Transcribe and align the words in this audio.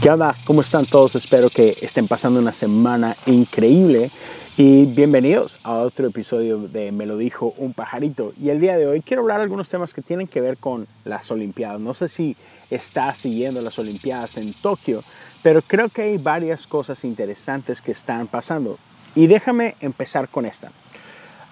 ¿Qué 0.00 0.08
onda? 0.08 0.34
¿Cómo 0.46 0.62
están 0.62 0.86
todos? 0.86 1.14
Espero 1.14 1.50
que 1.50 1.76
estén 1.82 2.08
pasando 2.08 2.40
una 2.40 2.54
semana 2.54 3.18
increíble 3.26 4.10
y 4.56 4.86
bienvenidos 4.86 5.58
a 5.62 5.74
otro 5.74 6.06
episodio 6.06 6.56
de 6.56 6.90
Me 6.90 7.04
lo 7.04 7.18
dijo 7.18 7.52
un 7.58 7.74
pajarito. 7.74 8.32
Y 8.40 8.48
el 8.48 8.60
día 8.60 8.78
de 8.78 8.86
hoy 8.86 9.02
quiero 9.02 9.20
hablar 9.20 9.42
algunos 9.42 9.68
temas 9.68 9.92
que 9.92 10.00
tienen 10.00 10.26
que 10.26 10.40
ver 10.40 10.56
con 10.56 10.88
las 11.04 11.30
Olimpiadas. 11.30 11.80
No 11.80 11.92
sé 11.92 12.08
si 12.08 12.34
está 12.70 13.14
siguiendo 13.14 13.60
las 13.60 13.78
Olimpiadas 13.78 14.38
en 14.38 14.54
Tokio, 14.54 15.04
pero 15.42 15.60
creo 15.60 15.90
que 15.90 16.00
hay 16.00 16.16
varias 16.16 16.66
cosas 16.66 17.04
interesantes 17.04 17.82
que 17.82 17.92
están 17.92 18.26
pasando. 18.26 18.78
Y 19.14 19.26
déjame 19.26 19.76
empezar 19.82 20.30
con 20.30 20.46
esta. 20.46 20.72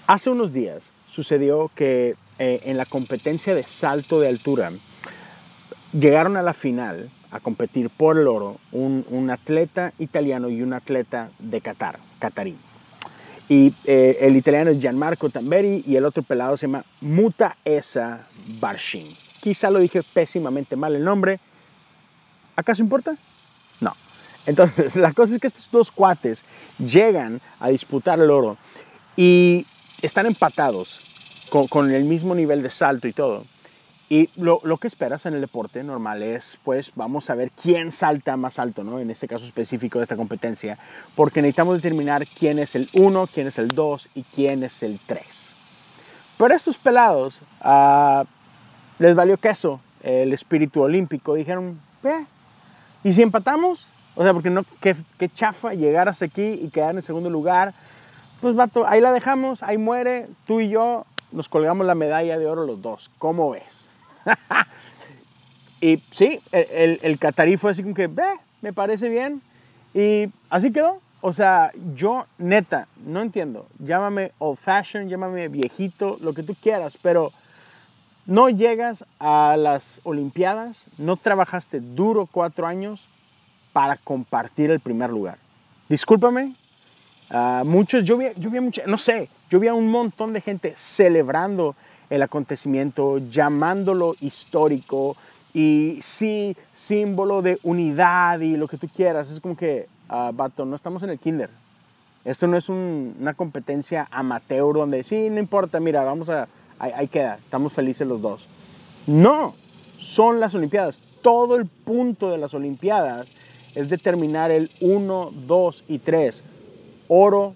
Hace 0.07 0.31
unos 0.31 0.55
días 0.55 0.91
sucedió 1.11 1.71
que 1.75 2.17
eh, 2.39 2.63
en 2.65 2.79
la 2.79 2.87
competencia 2.87 3.55
de 3.55 3.63
salto 3.63 4.21
de 4.21 4.29
altura 4.29 4.73
llegaron 5.93 6.39
a 6.39 6.43
la 6.43 6.55
final 6.55 7.11
a 7.31 7.41
competir 7.41 7.91
por 7.91 8.19
el 8.19 8.27
oro 8.27 8.57
un, 8.73 9.31
atleta 9.31 9.93
italiano 9.99 10.49
y 10.49 10.63
un 10.63 10.73
atleta 10.73 11.31
de 11.39 11.61
Qatar, 11.61 11.99
catarí. 12.19 12.57
Y 13.49 13.73
eh, 13.85 14.19
el 14.21 14.37
italiano 14.37 14.71
es 14.71 14.81
Gianmarco 14.81 15.31
Tamberi 15.31 15.83
y 15.87 15.97
el 15.97 16.05
otro 16.05 16.23
pelado 16.23 16.57
se 16.57 16.67
llama 16.67 16.85
Muta 17.01 17.57
Esa 17.65 18.27
Barshin. 18.61 19.07
Quizá 19.41 19.71
lo 19.71 19.79
dije 19.79 20.03
pésimamente 20.03 20.77
mal 20.77 20.95
el 20.95 21.05
nombre. 21.05 21.41
¿Acaso 22.57 22.83
importa? 22.83 23.17
No. 23.81 23.95
Entonces, 24.47 24.97
la 24.97 25.13
cosa 25.13 25.35
es 25.35 25.41
que 25.41 25.47
estos 25.47 25.71
dos 25.71 25.91
cuates 25.91 26.41
llegan 26.79 27.41
a 27.61 27.69
disputar 27.69 28.21
el 28.21 28.31
oro 28.31 28.57
y 29.17 29.67
están 30.03 30.27
empatados 30.27 31.47
con, 31.51 31.67
con 31.69 31.91
el 31.91 32.05
mismo 32.05 32.35
nivel 32.35 32.63
de 32.63 32.71
salto 32.71 33.09
y 33.09 33.13
todo. 33.13 33.45
Y 34.11 34.31
lo, 34.37 34.61
lo, 34.65 34.79
que 34.79 34.89
esperas 34.89 35.27
en 35.27 35.35
el 35.35 35.43
deporte 35.43 35.85
normal 35.85 36.23
es, 36.23 36.57
pues, 36.65 36.93
vamos 36.95 37.29
a 37.29 37.35
ver 37.35 37.51
quién 37.51 37.93
salta 37.93 38.39
más 38.39 38.59
alto, 38.59 38.83
¿no? 38.83 38.99
En 39.01 39.11
este 39.11 39.29
caso 39.29 39.45
específico 39.45 39.99
de 39.99 40.05
esta 40.05 40.17
competencia, 40.17 40.79
porque 41.15 41.43
necesitamos 41.43 41.77
determinar 41.77 42.27
quién 42.27 42.59
es 42.59 42.75
el 42.75 42.89
1, 42.95 43.29
quién 43.33 43.49
es 43.49 43.59
el 43.59 43.69
2 43.69 44.09
y 44.15 44.23
quién 44.23 44.65
es 44.65 44.83
el 44.83 44.99
3. 45.07 45.49
Pero 46.39 46.55
estos 46.55 46.79
pelados 46.79 47.41
uh, 47.65 48.25
les 48.99 49.15
valió 49.15 49.37
queso 49.37 49.81
el 50.03 50.33
espíritu 50.33 50.83
olímpico. 50.83 51.35
Dijeron. 51.35 51.81
¿Y 53.05 53.13
si 53.13 53.23
empatamos? 53.23 53.89
O 54.15 54.23
sea, 54.23 54.33
porque 54.33 54.51
no, 54.51 54.65
qué, 54.81 54.97
qué 55.19 55.29
chafa 55.29 55.75
llegar 55.75 56.09
hasta 56.09 56.25
aquí 56.25 56.61
y 56.63 56.71
quedar 56.71 56.95
en 56.95 57.03
segundo 57.03 57.29
lugar. 57.29 57.75
Pues, 58.41 58.55
vato, 58.55 58.87
ahí 58.87 59.01
la 59.01 59.13
dejamos, 59.13 59.63
ahí 59.63 59.79
muere, 59.79 60.29
tú 60.47 60.61
y 60.61 60.69
yo 60.69 61.05
nos 61.33 61.49
colgamos 61.49 61.87
la 61.87 61.95
medalla 61.95 62.39
de 62.39 62.47
oro 62.47 62.65
los 62.65 62.81
dos. 62.81 63.11
¿Cómo 63.19 63.51
ves? 63.51 63.88
y 65.81 65.99
sí, 66.13 66.41
el, 66.53 66.99
el, 67.03 67.19
catarí 67.19 67.57
fue 67.57 67.71
así 67.71 67.83
como 67.83 67.95
que, 67.95 68.07
ve, 68.07 68.29
me 68.61 68.73
parece 68.73 69.09
bien. 69.09 69.43
Y 69.95 70.29
así 70.51 70.73
quedó. 70.73 71.01
O 71.21 71.33
sea, 71.33 71.73
yo 71.97 72.27
neta, 72.39 72.87
no 73.05 73.23
entiendo. 73.23 73.67
Llámame 73.81 74.33
old 74.39 74.59
fashion, 74.59 75.09
llámame 75.09 75.49
viejito, 75.49 76.17
lo 76.21 76.33
que 76.33 76.45
tú 76.45 76.55
quieras, 76.55 76.97
pero 77.03 77.33
no 78.27 78.51
llegas 78.51 79.05
a 79.19 79.57
las 79.59 80.01
Olimpiadas, 80.05 80.85
no 80.97 81.17
trabajaste 81.17 81.81
duro 81.81 82.29
cuatro 82.31 82.67
años 82.67 83.09
para 83.73 83.97
compartir 83.97 84.71
el 84.71 84.81
primer 84.81 85.11
lugar. 85.11 85.39
Discúlpame, 85.89 86.53
uh, 87.31 87.65
muchos, 87.65 88.05
yo 88.05 88.17
vi, 88.19 88.27
yo 88.37 88.51
vi 88.51 88.61
mucha, 88.61 88.83
no 88.87 88.99
sé, 88.99 89.29
yo 89.51 89.59
vi 89.59 89.69
a 89.69 89.75
un 89.75 89.91
montón 89.91 90.33
de 90.33 90.41
gente 90.41 90.75
celebrando 90.77 91.75
el 92.11 92.23
acontecimiento, 92.23 93.19
llamándolo 93.19 94.15
histórico 94.21 95.17
y 95.55 95.99
sí, 96.03 96.57
símbolo 96.75 97.43
de 97.43 97.59
unidad 97.63 98.41
y 98.41 98.57
lo 98.57 98.69
que 98.69 98.77
tú 98.77 98.89
quieras. 98.89 99.31
Es 99.31 99.41
como 99.41 99.57
que, 99.57 99.89
uh, 100.11 100.65
no 100.65 100.77
estamos 100.77 101.03
en 101.03 101.11
el 101.11 101.19
kinder. 101.19 101.51
Esto 102.25 102.47
no 102.47 102.57
es 102.57 102.69
una 102.69 103.35
competencia 103.35 104.09
amateur 104.11 104.75
donde 104.75 105.05
sí, 105.05 105.31
no 105.31 105.39
importa, 105.39 105.81
mira, 105.81 106.05
vamos 106.05 106.29
a, 106.29 106.49
ahí, 106.79 106.93
ahí 106.95 107.09
queda, 107.09 107.37
estamos 107.37 107.73
felices 107.73 108.07
los 108.07 108.21
dos. 108.21 108.47
No, 109.07 109.55
son 109.99 110.41
las 110.41 110.55
Olimpiadas. 110.55 111.01
Todo 111.23 111.57
el 111.57 111.67
punto 111.67 112.31
de 112.31 112.39
las 112.39 112.55
Olimpiadas 112.55 113.29
es 113.75 113.89
determinar 113.89 114.51
el 114.51 114.71
1, 114.81 115.33
2 115.47 115.85
y 115.89 115.99
3. 115.99 116.43
Oro, 117.09 117.55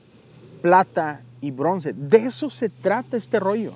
plata 0.63 1.21
y 1.41 1.51
bronce. 1.51 1.93
De 1.93 2.19
eso 2.19 2.49
se 2.49 2.69
trata 2.69 3.17
este 3.17 3.39
rollo. 3.41 3.73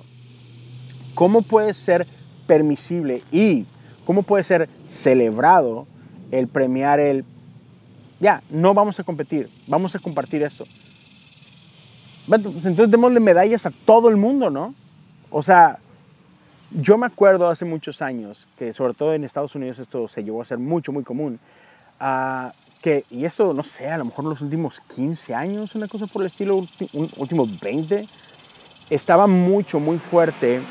¿Cómo 1.17 1.41
puede 1.41 1.73
ser 1.73 2.05
permisible 2.45 3.23
y 3.31 3.65
cómo 4.05 4.21
puede 4.21 4.43
ser 4.43 4.69
celebrado 4.87 5.87
el 6.29 6.47
premiar 6.47 6.99
el, 6.99 7.25
ya, 8.19 8.43
no 8.51 8.75
vamos 8.75 8.99
a 8.99 9.03
competir, 9.03 9.49
vamos 9.65 9.95
a 9.95 9.99
compartir 9.99 10.43
esto? 10.43 10.65
Entonces 12.31 12.91
démosle 12.91 13.19
medallas 13.19 13.65
a 13.65 13.71
todo 13.71 14.09
el 14.09 14.15
mundo, 14.15 14.51
¿no? 14.51 14.75
O 15.31 15.41
sea, 15.41 15.79
yo 16.69 16.99
me 16.99 17.07
acuerdo 17.07 17.49
hace 17.49 17.65
muchos 17.65 18.03
años 18.03 18.47
que 18.55 18.71
sobre 18.71 18.93
todo 18.93 19.15
en 19.15 19.23
Estados 19.23 19.55
Unidos 19.55 19.79
esto 19.79 20.07
se 20.07 20.23
llegó 20.23 20.43
a 20.43 20.45
ser 20.45 20.59
mucho, 20.59 20.91
muy 20.91 21.03
común, 21.03 21.39
uh, 21.99 22.51
que, 22.83 23.05
y 23.09 23.25
esto, 23.25 23.55
no 23.55 23.63
sé, 23.63 23.89
a 23.89 23.97
lo 23.97 24.05
mejor 24.05 24.25
en 24.25 24.29
los 24.29 24.41
últimos 24.41 24.81
15 24.95 25.33
años, 25.33 25.73
una 25.73 25.87
cosa 25.87 26.05
por 26.05 26.21
el 26.21 26.27
estilo, 26.27 26.63
últimos 27.17 27.59
20, 27.59 28.05
estaba 28.91 29.25
mucho, 29.25 29.79
muy 29.79 29.97
fuerte 29.97 30.61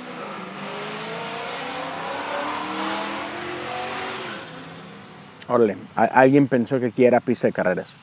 Órale, 5.49 5.77
alguien 5.95 6.49
pensó 6.49 6.81
que 6.81 6.87
aquí 6.87 7.05
era 7.05 7.21
pista 7.21 7.47
de 7.47 7.53
carreras. 7.53 7.97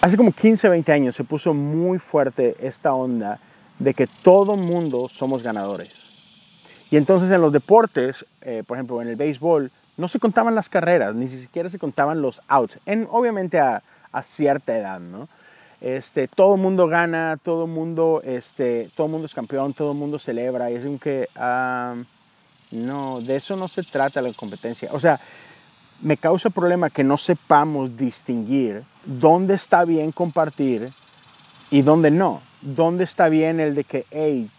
hace 0.00 0.16
como 0.16 0.32
15, 0.32 0.68
20 0.68 0.92
años 0.92 1.16
se 1.16 1.24
puso 1.24 1.52
muy 1.52 1.98
fuerte 1.98 2.56
esta 2.60 2.94
onda 2.94 3.38
de 3.78 3.94
que 3.94 4.06
todo 4.06 4.56
mundo 4.56 5.08
somos 5.08 5.42
ganadores. 5.42 6.08
Y 6.90 6.96
entonces 6.96 7.30
en 7.30 7.40
los 7.40 7.52
deportes, 7.52 8.24
eh, 8.40 8.62
por 8.66 8.76
ejemplo 8.76 9.02
en 9.02 9.08
el 9.08 9.16
béisbol, 9.16 9.70
no 9.98 10.08
se 10.08 10.18
contaban 10.18 10.54
las 10.54 10.68
carreras, 10.68 11.14
ni 11.14 11.28
siquiera 11.28 11.68
se 11.68 11.78
contaban 11.78 12.22
los 12.22 12.40
outs, 12.48 12.78
en, 12.86 13.06
obviamente 13.10 13.58
a, 13.58 13.82
cierta 14.22 14.76
edad, 14.76 14.98
¿no? 14.98 15.28
Este, 15.80 16.26
todo 16.26 16.56
mundo 16.56 16.88
gana, 16.88 17.38
todo 17.40 17.68
mundo, 17.68 18.20
este, 18.24 18.88
todo 18.96 19.06
mundo 19.06 19.26
es 19.26 19.34
campeón, 19.34 19.74
todo 19.74 19.94
mundo 19.94 20.18
celebra, 20.18 20.72
y 20.72 20.74
es 20.74 20.84
como 20.84 20.98
que, 20.98 21.28
no, 22.72 23.20
de 23.20 23.36
eso 23.36 23.54
no 23.56 23.68
se 23.68 23.84
trata 23.84 24.20
la 24.20 24.32
competencia. 24.32 24.88
O 24.92 24.98
sea, 24.98 25.20
me 26.00 26.16
causa 26.16 26.50
problema 26.50 26.90
que 26.90 27.04
no 27.04 27.18
sepamos 27.18 27.96
distinguir 27.96 28.84
dónde 29.04 29.54
está 29.54 29.84
bien 29.84 30.12
compartir 30.12 30.90
y 31.70 31.82
dónde 31.82 32.10
no. 32.10 32.40
Dónde 32.60 33.04
está 33.04 33.28
bien 33.28 33.60
el 33.60 33.74
de 33.74 33.84
que, 33.84 34.04
hey, 34.10 34.50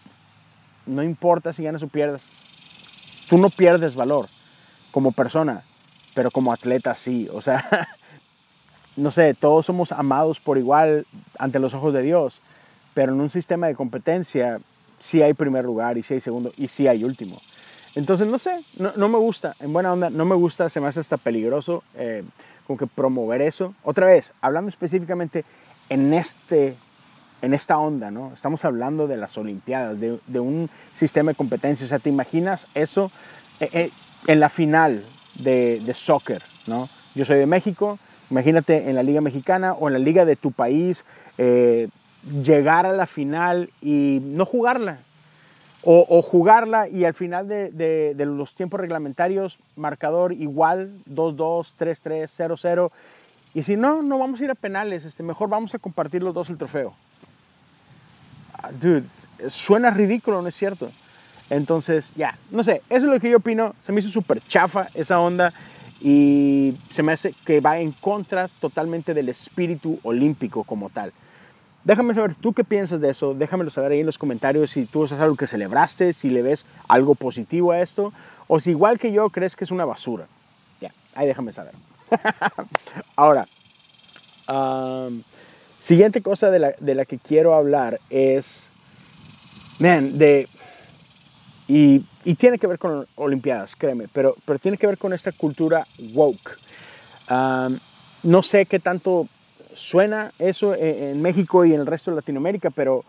no 0.86 1.02
importa 1.02 1.52
si 1.52 1.62
ganas 1.62 1.82
o 1.82 1.88
pierdas, 1.88 2.28
tú 3.28 3.38
no 3.38 3.50
pierdes 3.50 3.94
valor 3.94 4.28
como 4.90 5.12
persona, 5.12 5.62
pero 6.14 6.30
como 6.30 6.52
atleta 6.52 6.94
sí. 6.94 7.28
O 7.32 7.42
sea, 7.42 7.88
no 8.96 9.10
sé, 9.10 9.34
todos 9.34 9.66
somos 9.66 9.92
amados 9.92 10.40
por 10.40 10.58
igual 10.58 11.06
ante 11.38 11.58
los 11.58 11.74
ojos 11.74 11.92
de 11.92 12.02
Dios, 12.02 12.40
pero 12.94 13.12
en 13.12 13.20
un 13.20 13.30
sistema 13.30 13.66
de 13.66 13.74
competencia 13.74 14.60
sí 14.98 15.22
hay 15.22 15.34
primer 15.34 15.64
lugar 15.64 15.98
y 15.98 16.02
sí 16.02 16.14
hay 16.14 16.20
segundo 16.20 16.52
y 16.56 16.68
sí 16.68 16.86
hay 16.88 17.04
último. 17.04 17.40
Entonces, 17.96 18.28
no 18.28 18.38
sé, 18.38 18.60
no, 18.78 19.08
me 19.08 19.18
gusta, 19.18 19.56
en 19.58 19.72
buena 19.72 19.92
onda, 19.92 20.10
no 20.10 20.24
me 20.24 20.36
gusta, 20.36 20.68
se 20.68 20.80
me 20.80 20.86
hace 20.86 21.00
hasta 21.00 21.16
peligroso 21.16 21.82
eh, 21.96 22.22
como 22.66 22.78
que 22.78 22.86
promover 22.86 23.42
eso. 23.42 23.74
Otra 23.82 24.06
vez, 24.06 24.32
hablando 24.40 24.68
específicamente 24.68 25.44
en, 25.88 26.14
este, 26.14 26.76
en 27.42 27.52
esta 27.52 27.78
onda, 27.78 28.12
¿no? 28.12 28.32
Estamos 28.32 28.64
hablando 28.64 29.08
de 29.08 29.16
las 29.16 29.36
Olimpiadas, 29.36 29.98
de, 29.98 30.40
un 30.40 30.70
sistema 30.94 31.32
de 31.32 31.36
competencia. 31.36 31.84
O 31.84 31.88
sea, 31.88 31.98
¿te 31.98 32.10
imaginas 32.10 32.68
eso 32.74 33.10
eh, 33.58 33.68
eh, 33.72 33.90
en 34.28 34.38
la 34.38 34.50
final 34.50 35.02
de, 35.40 35.80
de 35.80 35.94
soccer, 35.94 36.42
¿no? 36.68 36.88
Yo 37.16 37.24
soy 37.24 37.38
de 37.38 37.46
México, 37.46 37.98
imagínate 38.30 38.88
en 38.88 38.94
la 38.94 39.02
Liga 39.02 39.20
Mexicana 39.20 39.72
o 39.72 39.88
en 39.88 39.94
la 39.94 39.98
Liga 39.98 40.24
de 40.24 40.36
tu 40.36 40.52
país, 40.52 41.04
llegar 42.44 42.84
a 42.84 42.92
la 42.92 43.06
final 43.06 43.70
y 43.80 44.20
no 44.22 44.44
jugarla, 44.44 44.98
o, 45.82 46.22
jugarla 46.22 46.88
y 46.88 47.04
al 47.04 47.14
final 47.14 47.48
de, 47.48 48.14
los 48.16 48.54
tiempos 48.54 48.80
reglamentarios, 48.80 49.58
marcador 49.76 50.32
igual, 50.32 50.92
2-2, 51.08 51.74
3-3, 51.78 52.28
0-0. 52.28 52.90
Y 53.54 53.62
si 53.62 53.76
no, 53.76 54.02
no 54.02 54.18
vamos 54.18 54.40
a 54.40 54.44
ir 54.44 54.50
a 54.50 54.54
penales, 54.54 55.04
este, 55.04 55.22
mejor 55.22 55.48
vamos 55.48 55.74
a 55.74 55.78
compartir 55.78 56.22
los 56.22 56.34
dos 56.34 56.50
el 56.50 56.58
trofeo. 56.58 56.92
Ah, 58.54 58.70
dude, 58.78 59.04
suena 59.48 59.90
ridículo, 59.90 60.42
¿no 60.42 60.48
es 60.48 60.54
cierto? 60.54 60.90
Entonces, 61.48 62.12
ya, 62.14 62.36
no 62.50 62.62
sé, 62.62 62.82
eso 62.90 63.06
es 63.06 63.12
lo 63.12 63.18
que 63.18 63.30
yo 63.30 63.38
opino. 63.38 63.74
Se 63.82 63.90
me 63.90 64.00
hizo 64.00 64.10
súper 64.10 64.40
chafa 64.46 64.86
esa 64.94 65.18
onda 65.18 65.52
y 66.00 66.74
se 66.92 67.02
me 67.02 67.12
hace 67.12 67.34
que 67.44 67.60
va 67.60 67.78
en 67.78 67.92
contra 67.92 68.48
totalmente 68.60 69.14
del 69.14 69.28
espíritu 69.28 69.98
olímpico 70.02 70.62
como 70.62 70.90
tal. 70.90 71.12
Déjame 71.84 72.14
saber 72.14 72.34
tú 72.34 72.52
qué 72.52 72.62
piensas 72.62 73.00
de 73.00 73.10
eso, 73.10 73.32
déjamelo 73.32 73.70
saber 73.70 73.92
ahí 73.92 74.00
en 74.00 74.06
los 74.06 74.18
comentarios 74.18 74.72
si 74.72 74.84
tú 74.84 75.04
es 75.04 75.12
algo 75.12 75.36
que 75.36 75.46
celebraste, 75.46 76.12
si 76.12 76.28
le 76.28 76.42
ves 76.42 76.66
algo 76.88 77.14
positivo 77.14 77.72
a 77.72 77.80
esto, 77.80 78.12
o 78.48 78.60
si 78.60 78.70
igual 78.70 78.98
que 78.98 79.12
yo 79.12 79.30
crees 79.30 79.56
que 79.56 79.64
es 79.64 79.70
una 79.70 79.86
basura. 79.86 80.26
Ya, 80.80 80.92
ahí 81.14 81.26
déjame 81.26 81.52
saber. 81.52 81.72
Ahora, 83.16 83.46
siguiente 85.78 86.20
cosa 86.20 86.50
de 86.50 86.58
la, 86.58 86.74
de 86.78 86.94
la, 86.94 87.06
que 87.06 87.18
quiero 87.18 87.54
hablar 87.54 87.98
es, 88.10 88.68
man, 89.78 90.18
de, 90.18 90.48
y, 91.66 92.04
y, 92.24 92.34
tiene 92.34 92.58
que 92.58 92.66
ver 92.66 92.78
con 92.78 93.06
Olimpiadas, 93.14 93.74
créeme, 93.74 94.06
pero, 94.12 94.36
pero 94.44 94.58
tiene 94.58 94.76
que 94.76 94.86
ver 94.86 94.98
con 94.98 95.14
esta 95.14 95.32
cultura 95.32 95.86
woke. 96.12 96.58
no 98.22 98.42
sé 98.42 98.66
qué 98.66 98.80
tanto 98.80 99.28
suena 99.74 100.32
eso 100.38 100.74
en, 100.74 101.20
México 101.22 101.64
y 101.64 101.74
en 101.74 101.80
el 101.80 101.86
resto 101.86 102.10
de 102.10 102.16
Latinoamérica, 102.16 102.70
pero 102.70 103.04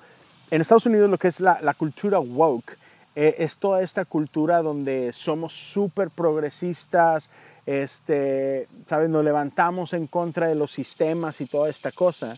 en 0.49 0.61
Estados 0.61 0.85
Unidos 0.85 1.09
lo 1.09 1.17
que 1.17 1.27
es 1.27 1.39
la, 1.39 1.73
cultura 1.77 2.19
woke 2.19 2.77
eh, 3.15 3.35
es 3.39 3.57
toda 3.57 3.81
esta 3.81 4.05
cultura 4.05 4.61
donde 4.61 5.11
somos 5.13 5.53
súper 5.53 6.09
progresistas, 6.09 7.29
este, 7.65 8.67
¿sabes? 8.87 9.09
Nos 9.09 9.23
levantamos 9.23 9.93
en 9.93 10.07
contra 10.07 10.47
de 10.47 10.55
los 10.55 10.71
sistemas 10.71 11.41
y 11.41 11.45
toda 11.45 11.69
esta 11.69 11.91
cosa. 11.91 12.37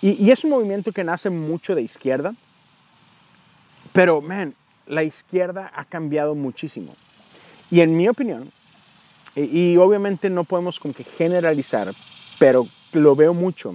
Y, 0.00 0.30
es 0.30 0.44
un 0.44 0.50
movimiento 0.50 0.92
que 0.92 1.02
nace 1.02 1.30
mucho 1.30 1.74
de 1.74 1.82
izquierda, 1.82 2.34
pero, 3.92 4.20
man, 4.20 4.54
la 4.86 5.02
izquierda 5.02 5.72
ha 5.74 5.84
cambiado 5.84 6.34
muchísimo. 6.34 6.94
Y 7.70 7.80
en 7.80 7.96
mi 7.96 8.08
opinión, 8.08 8.50
y, 9.34 9.72
y 9.72 9.76
obviamente 9.78 10.30
no 10.30 10.44
podemos 10.44 10.78
como 10.78 10.94
que 10.94 11.04
generalizar, 11.04 11.90
pero 12.38 12.66
lo 13.00 13.16
veo 13.16 13.34
mucho, 13.34 13.74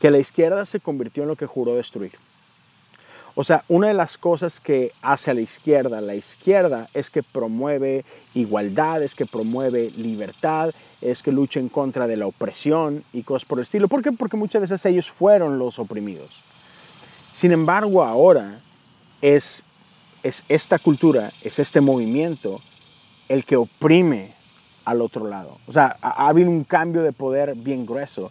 que 0.00 0.10
la 0.10 0.18
izquierda 0.18 0.64
se 0.64 0.80
convirtió 0.80 1.22
en 1.22 1.28
lo 1.28 1.36
que 1.36 1.46
juró 1.46 1.74
destruir. 1.74 2.12
O 3.34 3.44
sea, 3.44 3.62
una 3.68 3.86
de 3.86 3.94
las 3.94 4.18
cosas 4.18 4.58
que 4.58 4.90
hace 5.00 5.30
a 5.30 5.34
la 5.34 5.40
izquierda, 5.40 6.00
la 6.00 6.16
izquierda 6.16 6.88
es 6.92 7.08
que 7.08 7.22
promueve 7.22 8.04
igualdad, 8.34 9.02
es 9.02 9.14
que 9.14 9.26
promueve 9.26 9.92
libertad, 9.96 10.70
es 11.00 11.22
que 11.22 11.30
lucha 11.30 11.60
en 11.60 11.68
contra 11.68 12.08
de 12.08 12.16
la 12.16 12.26
opresión 12.26 13.04
y 13.12 13.22
cosas 13.22 13.46
por 13.46 13.58
el 13.58 13.62
estilo. 13.62 13.86
¿Por 13.86 14.02
qué? 14.02 14.10
Porque 14.10 14.36
muchas 14.36 14.62
veces 14.62 14.84
ellos 14.86 15.08
fueron 15.08 15.58
los 15.58 15.78
oprimidos. 15.78 16.30
Sin 17.32 17.52
embargo, 17.52 18.02
ahora 18.02 18.58
es, 19.22 19.62
es 20.24 20.42
esta 20.48 20.80
cultura, 20.80 21.30
es 21.44 21.60
este 21.60 21.80
movimiento 21.80 22.60
el 23.28 23.44
que 23.44 23.56
oprime 23.56 24.32
al 24.90 25.02
otro 25.02 25.28
lado. 25.28 25.58
O 25.66 25.72
sea, 25.72 25.96
ha, 26.00 26.28
habido 26.28 26.50
un 26.50 26.64
cambio 26.64 27.02
de 27.02 27.12
poder 27.12 27.54
bien 27.54 27.86
grueso. 27.86 28.30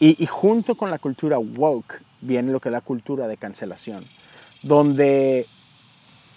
Y, 0.00 0.22
y 0.22 0.26
junto 0.26 0.74
con 0.74 0.90
la 0.90 0.98
cultura 0.98 1.38
woke 1.38 2.00
viene 2.20 2.52
lo 2.52 2.60
que 2.60 2.68
es 2.68 2.72
la 2.72 2.80
cultura 2.80 3.26
de 3.28 3.36
cancelación 3.36 4.04
donde 4.62 5.46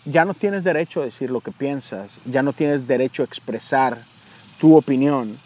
ya 0.06 0.26
no 0.26 0.34
tienes 0.34 0.64
derecho 0.64 1.02
a 1.02 1.06
decir 1.06 1.30
lo 1.32 1.42
que 1.42 1.52
piensas, 1.52 2.20
ya 2.26 2.42
no 2.42 2.54
tienes 2.54 2.88
derecho 2.88 3.22
a 3.22 3.26
expresar 3.26 4.00
tu 4.60 4.76
opinión 4.76 5.38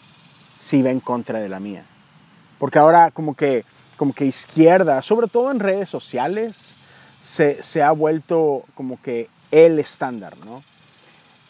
si 0.57 0.81
va 0.81 0.89
en 0.89 0.99
contra 0.99 1.39
de 1.39 1.49
la 1.49 1.59
mía. 1.59 1.83
Porque 2.57 2.79
ahora 2.79 3.11
como 3.11 3.35
que, 3.35 3.63
como 3.95 4.13
que 4.13 4.25
izquierda, 4.25 5.01
sobre 5.01 5.27
todo 5.27 5.51
en 5.51 5.59
redes 5.59 5.89
sociales, 5.89 6.73
se, 7.23 7.61
se 7.63 7.83
ha 7.83 7.91
vuelto 7.91 8.63
como 8.75 9.01
que 9.01 9.29
el 9.51 9.79
estándar, 9.79 10.33
¿no? 10.45 10.63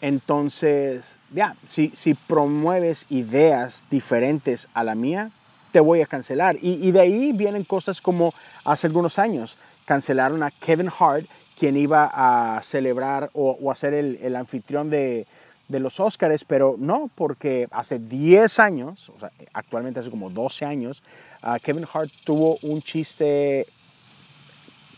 Entonces, 0.00 1.04
ya, 1.34 1.54
si, 1.68 1.88
si, 1.90 2.14
promueves 2.14 3.06
ideas 3.10 3.84
diferentes 3.90 4.68
a 4.74 4.84
la 4.84 4.94
mía, 4.94 5.30
te 5.72 5.80
voy 5.80 6.00
a 6.00 6.06
cancelar. 6.06 6.56
Y, 6.60 6.90
de 6.90 7.00
ahí 7.00 7.32
vienen 7.32 7.64
cosas 7.64 8.00
como 8.00 8.34
hace 8.64 8.86
algunos 8.86 9.18
años 9.18 9.56
cancelaron 9.84 10.42
a 10.42 10.50
Kevin 10.50 10.90
Hart, 10.98 11.26
quien 11.58 11.76
iba 11.76 12.10
a 12.12 12.62
celebrar 12.62 13.30
o, 13.34 13.58
o 13.60 13.70
a 13.70 13.74
ser 13.74 13.92
el, 13.92 14.18
el 14.22 14.36
anfitrión 14.36 14.88
de, 14.88 15.26
de, 15.68 15.80
los 15.80 16.00
Oscars, 16.00 16.44
pero 16.44 16.76
no, 16.78 17.10
porque 17.14 17.68
hace 17.70 17.98
10 17.98 18.58
años, 18.60 19.10
o 19.10 19.18
sea, 19.18 19.30
actualmente 19.52 20.00
hace 20.00 20.10
como 20.10 20.30
12 20.30 20.64
años, 20.64 21.02
uh, 21.42 21.58
Kevin 21.62 21.86
Hart 21.92 22.10
tuvo 22.24 22.56
un 22.62 22.80
chiste 22.80 23.66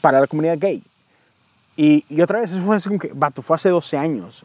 para 0.00 0.20
la 0.20 0.26
comunidad 0.26 0.58
gay. 0.58 0.82
Y, 1.76 2.20
otra 2.20 2.40
vez, 2.40 2.52
eso 2.52 2.62
fue, 2.62 2.78
como 2.80 2.98
que, 2.98 3.10
vato, 3.14 3.40
fue 3.40 3.56
hace 3.56 3.70
12 3.70 3.96
años. 3.96 4.44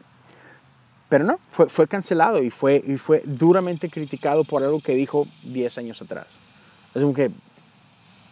Pero 1.08 1.24
no, 1.24 1.38
fue, 1.52 1.68
fue 1.68 1.88
cancelado 1.88 2.42
y 2.42 2.50
fue, 2.50 2.82
y 2.86 2.96
fue 2.98 3.22
duramente 3.24 3.88
criticado 3.88 4.44
por 4.44 4.62
algo 4.62 4.80
que 4.80 4.94
dijo 4.94 5.26
10 5.44 5.78
años 5.78 6.02
atrás. 6.02 6.26
Es 6.94 7.02
como 7.02 7.14
que, 7.14 7.30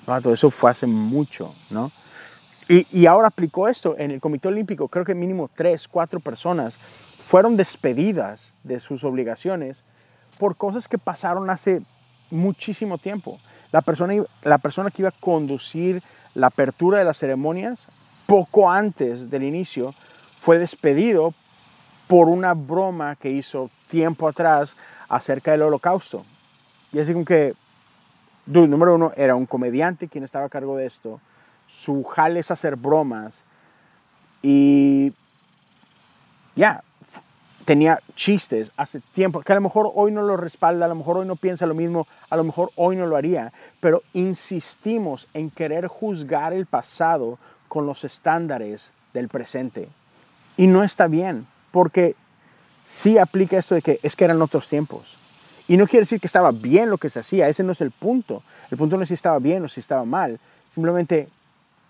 vato, 0.07 0.33
eso 0.33 0.51
fue 0.51 0.71
hace 0.71 0.87
mucho, 0.87 1.55
¿no? 1.71 1.91
Y, 2.69 3.07
ahora 3.07 3.29
aplicó 3.29 3.69
esto 3.69 3.95
en 3.97 4.11
el 4.11 4.21
Comité 4.21 4.49
Olímpico. 4.49 4.89
Creo 4.89 5.05
que 5.05 5.15
mínimo 5.15 5.49
tres, 5.55 5.87
cuatro 5.87 6.19
personas 6.19 6.77
fueron 6.77 7.57
despedidas 7.57 8.55
de 8.65 8.81
sus 8.81 9.05
obligaciones 9.05 9.85
por 10.39 10.57
cosas 10.57 10.89
que 10.89 10.99
pasaron 10.99 11.49
hace 11.49 11.81
muchísimo 12.33 12.99
tiempo. 12.99 13.39
La 13.71 13.83
persona, 13.83 14.15
la 14.43 14.59
persona 14.59 14.91
que 14.91 15.03
iba 15.03 15.11
a 15.11 15.21
conducir 15.21 16.03
la 16.35 16.49
apertura 16.49 16.99
de 16.99 17.05
las 17.05 17.19
ceremonias, 17.19 17.87
poco 18.27 18.69
antes 18.69 19.31
del 19.31 19.45
inicio, 19.45 19.95
fue 20.41 20.59
despedido 20.59 21.35
por 22.07 22.29
una 22.29 22.55
broma 22.55 23.17
que 23.17 23.31
hizo 23.31 23.71
tiempo 23.91 24.29
atrás 24.29 24.71
acerca 25.09 25.53
del 25.53 25.63
holocausto. 25.63 26.25
Y 26.93 27.01
así 27.01 27.13
como 27.13 27.25
que, 27.25 27.55
número 28.47 28.95
uno, 28.95 29.13
era 29.17 29.35
un 29.35 29.47
comediante 29.47 30.09
quien 30.09 30.25
estaba 30.25 30.47
a 30.47 30.51
cargo 30.51 30.77
de 30.77 30.87
esto 30.87 31.21
su 31.69 32.05
jale 32.05 32.41
es 32.41 32.51
hacer 32.51 32.77
bromas 32.77 33.43
y 34.43 35.13
ya, 36.55 36.83
tenía 37.65 38.01
chistes 38.15 38.71
hace 38.77 39.01
tiempo, 39.15 39.41
que 39.41 39.53
a 39.53 39.57
lo 39.57 39.61
mejor 39.61 39.91
hoy 39.95 40.13
no 40.13 40.23
lo 40.23 40.37
respalda, 40.37 40.87
a 40.87 40.89
lo 40.89 40.95
mejor 40.95 41.19
hoy 41.19 41.27
no 41.27 41.37
piensa 41.37 41.67
lo 41.67 41.75
mismo, 41.75 42.07
a 42.31 42.37
lo 42.37 42.45
mejor 42.45 42.71
hoy 42.77 42.97
no 42.97 43.07
lo 43.07 43.17
haría, 43.17 43.53
pero 43.81 44.03
insistimos 44.15 45.27
en 45.35 45.51
querer 45.51 45.89
juzgar 45.89 46.53
el 46.53 46.67
pasado 46.67 47.39
con 47.69 47.87
los 47.87 48.05
estándares 48.05 48.91
del 49.13 49.29
presente. 49.29 49.89
Y 50.57 50.69
no 50.69 50.85
está 50.85 51.09
bien, 51.09 51.47
porque 51.77 52.15
sí 52.87 53.19
aplica 53.19 53.59
esto 53.59 53.75
de 53.75 53.83
que 53.83 54.01
es 54.03 54.17
que 54.17 54.25
eran 54.25 54.41
otros 54.41 54.67
tiempos. 54.67 55.19
Y 55.69 55.77
no 55.77 55.87
quiere 55.87 56.05
decir 56.05 56.19
que 56.19 56.27
estaba 56.27 56.51
bien 56.51 56.89
lo 56.89 56.97
que 56.97 57.11
se 57.11 57.19
hacía, 57.19 57.51
ese 57.51 57.63
no 57.63 57.73
es 57.73 57.83
el 57.83 57.91
punto. 57.91 58.43
El 58.71 58.79
punto 58.79 58.97
no 58.97 59.03
es 59.03 59.09
si 59.09 59.15
estaba 59.15 59.39
bien 59.39 59.63
o 59.63 59.69
si 59.69 59.81
estaba 59.81 60.07
mal, 60.07 60.41
simplemente 60.73 61.29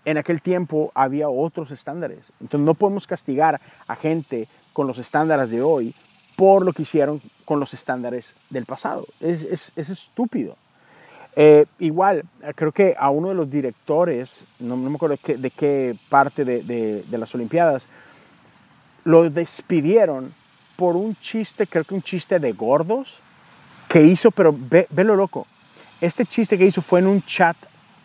en 0.03 0.17
aquel 0.17 0.41
tiempo 0.41 0.91
había 0.93 1.29
otros 1.29 1.71
estándares. 1.71 2.33
Entonces 2.41 2.65
no 2.65 2.73
podemos 2.73 3.07
castigar 3.07 3.61
a 3.87 3.95
gente 3.95 4.49
con 4.73 4.87
los 4.87 4.97
estándares 4.97 5.49
de 5.49 5.61
hoy 5.61 5.95
por 6.35 6.65
lo 6.65 6.73
que 6.73 6.81
hicieron 6.81 7.21
con 7.45 7.61
los 7.61 7.73
estándares 7.73 8.35
del 8.49 8.65
pasado. 8.65 9.07
Es, 9.21 9.71
estúpido. 9.77 10.57
Eh, 11.37 11.65
igual, 11.79 12.25
creo 12.55 12.73
que 12.73 12.93
a 12.99 13.09
uno 13.09 13.29
de 13.29 13.35
los 13.35 13.49
directores, 13.49 14.43
no, 14.59 14.75
me 14.75 14.93
acuerdo 14.93 15.17
de 15.23 15.49
qué 15.49 15.95
parte 16.09 16.43
de, 16.43 17.05
las 17.09 17.33
Olimpiadas, 17.33 17.87
lo 19.07 19.29
despidieron 19.29 20.33
por 20.75 20.95
un 20.95 21.15
chiste, 21.15 21.65
creo 21.65 21.83
que 21.83 21.95
un 21.95 22.01
chiste 22.01 22.39
de 22.39 22.51
gordos, 22.51 23.19
que 23.89 24.03
hizo, 24.03 24.31
pero 24.31 24.53
ve, 24.55 24.87
ve 24.89 25.03
lo 25.03 25.15
loco. 25.15 25.47
Este 26.01 26.25
chiste 26.25 26.57
que 26.57 26.65
hizo 26.65 26.81
fue 26.81 26.99
en 26.99 27.07
un 27.07 27.21
chat 27.21 27.57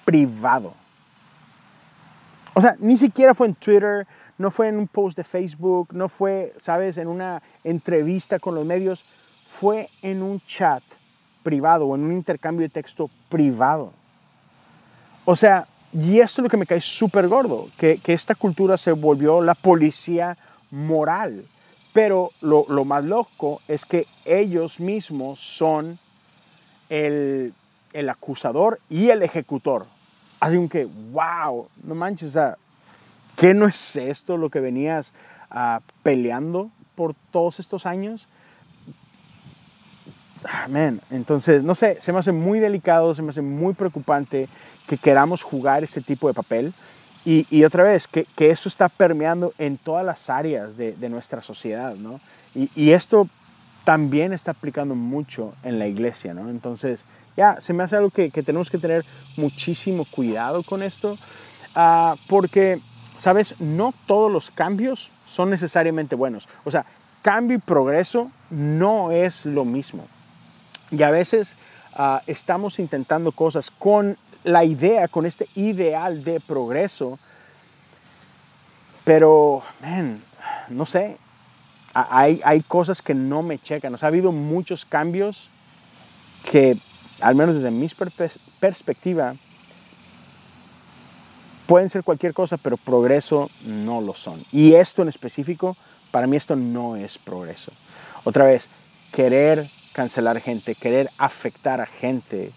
privado 0.05 0.75
o 2.55 2.61
sea, 2.61 2.77
ni 2.81 2.99
siquiera 2.99 3.35
fue 3.35 3.47
en 3.47 3.55
Twitter, 3.55 4.07
no 4.39 4.51
fue 4.51 4.69
en 4.69 4.77
un 4.77 4.87
post 4.87 5.17
de 5.17 5.25
Facebook, 5.25 5.89
no 5.93 6.09
fue, 6.09 6.53
sabes, 6.61 6.99
en 6.99 7.09
una 7.09 7.43
entrevista 7.65 8.39
con 8.39 8.55
los 8.55 8.67
medios, 8.67 9.03
fue 9.59 9.89
en 10.03 10.23
un 10.23 10.41
chat 10.41 10.83
privado 11.43 11.87
o 11.87 11.95
en 11.95 12.03
un 12.03 12.13
intercambio 12.13 12.63
de 12.63 12.69
texto 12.69 13.09
privado. 13.29 13.93
O 15.25 15.37
sea, 15.37 15.67
y 15.93 16.21
esto 16.21 16.41
es 16.41 16.45
lo 16.45 16.49
que 16.51 16.57
me 16.57 16.67
cae 16.67 16.81
súper 16.81 17.29
gordo, 17.29 17.69
que, 17.77 18.01
esta 18.07 18.35
cultura 18.35 18.77
se 18.77 18.93
volvió 18.93 19.41
la 19.41 19.55
policía 19.55 20.37
moral. 20.73 21.45
Pero 21.93 22.33
lo, 22.41 22.65
lo, 22.69 22.85
más 22.85 23.05
loco 23.05 23.61
es 23.69 23.85
que 23.85 24.07
ellos 24.25 24.81
mismos 24.81 25.39
son 25.39 25.99
el, 26.89 27.53
el 27.93 28.09
acusador 28.09 28.81
y 28.91 29.11
el 29.11 29.23
ejecutor. 29.23 29.87
Así 30.41 30.69
que, 30.69 30.89
wow, 31.13 31.69
no 31.85 31.95
manches, 31.95 32.31
o 32.31 32.33
sea, 32.33 32.57
¿qué 33.37 33.55
no 33.55 33.69
es 33.69 33.95
esto 33.95 34.37
lo 34.37 34.51
que 34.51 34.59
venías 34.59 35.13
uh, 35.55 35.81
peleando 36.03 36.71
por 36.97 37.15
todos 37.31 37.61
estos 37.61 37.87
años? 37.87 38.27
Amén. 40.45 41.01
Entonces, 41.11 41.63
no 41.63 41.75
sé, 41.75 41.99
se 42.01 42.13
me 42.13 42.19
hace 42.19 42.33
muy 42.33 42.59
delicado, 42.59 43.15
se 43.15 43.23
me 43.23 43.31
hace 43.31 43.43
muy 43.43 43.75
preocupante 43.75 44.49
que 44.89 44.97
queramos 44.97 45.43
jugar 45.43 45.85
este 45.85 46.01
tipo 46.01 46.27
de 46.27 46.35
papel. 46.35 46.73
Y, 47.25 47.63
otra 47.63 47.85
vez, 47.85 48.09
que, 48.09 48.27
que, 48.35 48.51
eso 48.51 48.69
está 48.69 48.89
permeando 48.89 49.55
en 49.59 49.79
todas 49.79 50.05
las 50.05 50.29
áreas 50.29 50.77
de, 50.77 50.93
de 50.93 51.09
nuestra 51.09 51.41
sociedad, 51.41 51.95
¿no? 51.95 52.19
Y, 52.53 52.69
y, 52.75 52.93
esto 52.93 53.29
también 53.85 54.33
está 54.33 54.51
aplicando 54.51 54.97
mucho 54.97 55.55
en 55.63 55.79
la 55.79 55.87
iglesia, 55.87 56.35
¿no? 56.35 56.51
Entonces, 56.51 57.05
ya, 57.37 57.61
se 57.61 57.73
me 57.73 57.83
hace 57.83 57.97
algo 57.97 58.11
que, 58.11 58.31
tenemos 58.31 58.71
que 58.71 58.79
tener 58.79 59.05
muchísimo 59.37 60.05
cuidado 60.05 60.63
con 60.63 60.83
esto, 60.83 61.17
ah, 61.75 62.15
porque, 62.29 62.79
¿sabes? 63.19 63.55
No 63.61 63.95
todos 64.07 64.31
los 64.31 64.51
cambios 64.51 65.11
son 65.29 65.51
necesariamente 65.51 66.15
buenos. 66.15 66.49
O 66.65 66.71
sea, 66.71 66.85
cambio 67.23 67.57
y 67.57 67.61
progreso 67.61 68.31
no 68.51 69.13
es 69.13 69.47
lo 69.47 69.65
mismo. 69.65 70.07
Y 70.91 71.03
a 71.03 71.11
veces 71.11 71.57
ah, 71.95 72.21
estamos 72.27 72.79
intentando 72.79 73.33
cosas 73.33 73.71
con 73.71 74.19
la 74.45 74.65
idea, 74.65 75.09
con 75.09 75.27
este 75.27 75.49
ideal 75.55 76.25
de 76.25 76.41
progreso, 76.41 77.19
pero, 79.05 79.63
no 80.69 80.87
sé, 80.87 81.17
hay, 81.95 82.41
hay 82.45 82.61
cosas 82.63 83.03
que 83.03 83.15
no 83.15 83.43
me 83.43 83.59
checan. 83.59 83.95
O 83.95 83.99
sea, 83.99 84.07
ha 84.07 84.11
habido 84.11 84.33
muchos 84.33 84.85
cambios 84.85 85.49
que, 86.51 86.77
al 87.21 87.35
menos 87.35 87.57
desde 87.57 87.71
mi 87.71 87.91
perspectiva, 88.61 89.35
pueden 91.67 91.91
ser 91.91 92.05
cualquier 92.05 92.35
cosa, 92.35 92.57
pero 92.57 92.77
progreso 92.77 93.51
no 93.67 94.01
lo 94.01 94.15
son. 94.15 94.43
Y 94.53 94.75
esto 94.75 95.03
en 95.03 95.09
específico, 95.09 95.77
para 96.11 96.27
mí 96.27 96.37
esto 96.37 96.55
no 96.55 96.97
es 96.97 97.19
progreso. 97.19 97.73
Otra 98.25 98.45
vez, 98.45 98.69
querer 99.13 99.67
cancelar 99.93 100.41
gente, 100.41 100.75
querer 100.75 101.11
afectar 101.19 101.81
a 101.81 101.87
gente 101.87 102.53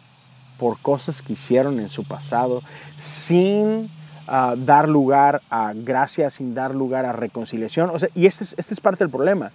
por 0.58 0.80
cosas 0.80 1.22
que 1.22 1.34
hicieron 1.34 1.80
en 1.80 1.90
su 1.90 2.04
pasado 2.04 2.62
sin 3.02 3.90
ah, 4.28 4.56
dar 4.58 4.90
lugar 4.90 5.42
a 5.50 5.74
gracia, 5.74 6.30
sin 6.30 6.54
dar 6.54 6.74
lugar 6.74 7.06
a 7.06 7.12
reconciliación. 7.12 7.90
O 7.92 8.00
sea, 8.00 8.10
y 8.16 8.26
este 8.26 8.44
es, 8.44 8.56
este 8.58 8.74
es 8.74 8.82
parte 8.82 9.04
del 9.04 9.12
problema, 9.12 9.52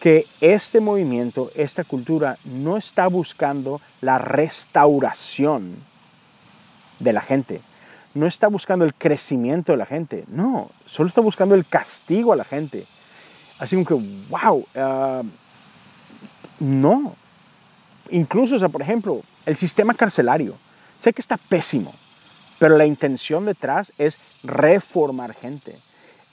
que 0.00 0.26
este 0.40 0.80
movimiento, 0.80 1.50
esta 1.54 1.84
cultura 1.84 2.38
no 2.44 2.76
está 2.76 3.06
buscando 3.06 3.80
la 4.00 4.18
restauración 4.18 5.76
de 6.98 7.12
la 7.12 7.20
gente, 7.20 7.60
no 8.14 8.26
está 8.26 8.48
buscando 8.48 8.84
el 8.84 8.94
crecimiento 8.94 9.72
de 9.72 9.78
la 9.78 9.86
gente, 9.86 10.24
no, 10.28 10.70
solo 10.86 11.08
está 11.08 11.20
buscando 11.20 11.54
el 11.54 11.66
castigo 11.66 12.32
a 12.32 12.36
la 12.36 12.44
gente. 12.44 12.84
Así 13.58 13.76
como 13.76 13.86
que, 13.86 14.08
wow, 14.30 14.66
ah, 14.74 15.22
no. 16.60 17.14
Incluso, 18.10 18.56
o 18.56 18.58
sea, 18.58 18.68
por 18.68 18.82
ejemplo, 18.82 19.22
el 19.46 19.56
sistema 19.56 19.94
carcelario. 19.94 20.56
Sé 21.00 21.12
que 21.12 21.22
está 21.22 21.36
pésimo, 21.36 21.94
pero 22.58 22.76
la 22.76 22.86
intención 22.86 23.46
detrás 23.46 23.92
es 23.98 24.18
reformar 24.42 25.34
gente. 25.34 25.76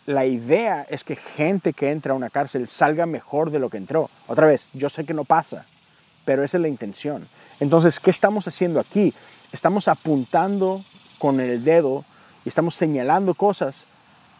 La 0.05 0.25
idea 0.25 0.86
es 0.89 1.03
que 1.03 1.15
gente 1.15 1.74
que 1.74 1.91
entra 1.91 2.13
a 2.13 2.15
una 2.15 2.29
cárcel 2.29 2.67
salga 2.67 3.05
mejor 3.05 3.51
de 3.51 3.60
lo 3.60 3.69
que 3.69 3.77
entró. 3.77 4.10
Otra 4.27 4.48
vez, 4.48 4.67
yo 4.74 4.89
sé 4.89 5.05
que 5.05 5.13
no 5.13 5.25
pasa, 5.25 5.65
pero 6.25 6.43
esa 6.43 6.57
es 6.57 6.62
la 6.62 6.67
intención. 6.67 7.27
Entonces, 7.60 8.00
¿qué 8.00 8.10
estamos 8.10 8.48
haciendo 8.48 8.79
aquí? 8.79 9.13
Estamos 9.51 9.88
apuntando 9.88 10.81
con 11.17 11.39
el 11.39 11.63
dedo 11.63 12.03
y 12.46 12.50
estamos 12.50 12.75
señalando 12.75 13.34
cosas, 13.34 13.84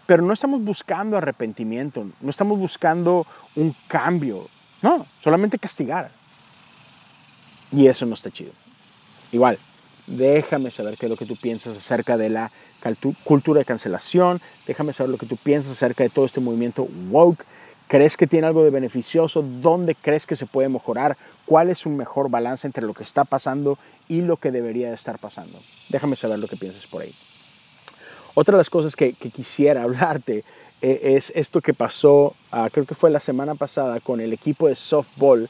pero 0.06 0.24
no 0.24 0.34
estamos 0.34 0.64
buscando 0.64 1.18
arrepentimiento, 1.18 2.08
no 2.22 2.30
estamos 2.30 2.60
buscando 2.60 3.26
un 3.56 3.76
cambio, 3.88 4.48
no, 4.82 5.06
solamente 5.22 5.60
castigar. 5.60 6.12
Y 7.72 7.88
eso 7.88 8.06
no 8.06 8.14
está 8.14 8.32
chido. 8.32 8.52
Igual, 9.32 9.58
déjame 10.08 10.72
saber 10.72 10.98
qué 10.98 11.06
es 11.06 11.10
lo 11.10 11.18
que 11.18 11.26
tú 11.26 11.36
piensas 11.36 11.78
acerca 11.78 12.18
de 12.18 12.30
la 12.30 12.52
cultura 13.24 13.60
de 13.60 13.66
cancelación, 13.66 14.40
déjame 14.66 14.94
saber 14.94 15.10
lo 15.10 15.18
que 15.18 15.26
tú 15.26 15.36
piensas 15.36 15.74
acerca 15.74 16.04
de 16.04 16.10
todo 16.10 16.26
este 16.26 16.40
movimiento 16.40 16.88
woke. 17.10 17.44
¿Crees 17.88 18.18
que 18.18 18.28
tiene 18.28 18.48
algo 18.48 18.66
de 18.66 18.70
beneficioso? 18.70 19.42
¿Dónde 19.42 19.96
crees 19.96 20.26
que 20.26 20.36
se 20.36 20.46
puede 20.46 20.68
mejorar? 20.68 21.16
¿Cuál 21.46 21.70
es 21.70 21.86
un 21.86 21.96
mejor 21.96 22.30
balance 22.30 22.68
entre 22.68 22.86
lo 22.86 22.94
que 22.94 23.04
está 23.04 23.24
pasando 23.24 23.78
y 24.10 24.22
lo 24.22 24.36
que 24.36 24.52
debería 24.52 24.90
de 24.90 24.96
estar 24.96 25.20
pasando? 25.20 25.58
Déjame 25.88 26.18
saber 26.18 26.40
lo 26.40 26.48
que 26.48 26.58
piensas 26.58 26.86
por 26.86 27.02
ahí. 27.02 27.14
Otra 28.34 28.54
de 28.54 28.58
las 28.58 28.70
cosas 28.70 28.96
que, 28.96 29.14
quisiera 29.14 29.84
hablarte 29.84 30.44
eh, 30.82 31.16
es 31.16 31.32
esto 31.34 31.62
que 31.62 31.74
pasó, 31.74 32.36
ah, 32.52 32.70
creo 32.72 32.86
que 32.86 32.94
fue 32.94 33.10
la 33.10 33.22
semana 33.22 33.56
pasada, 33.56 34.02
con 34.02 34.20
el 34.20 34.34
equipo 34.34 34.68
de 34.68 34.76
softball 34.76 35.50